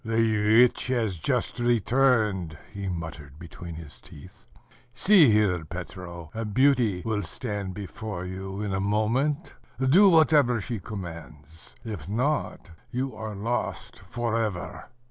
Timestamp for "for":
13.99-14.41